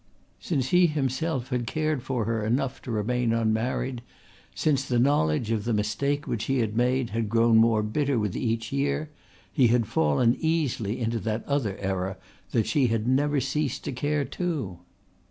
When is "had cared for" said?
1.49-2.25